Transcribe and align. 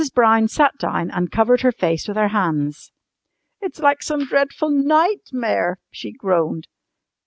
Brown 0.15 0.47
sat 0.47 0.79
down 0.79 1.11
and 1.11 1.29
covered 1.31 1.61
her 1.61 1.71
face 1.71 2.07
with 2.07 2.17
her 2.17 2.29
hands. 2.29 2.91
"It's 3.59 3.77
like 3.79 4.01
some 4.01 4.25
dreadful 4.25 4.71
nightmare!" 4.71 5.77
she 5.91 6.11
groaned. 6.11 6.65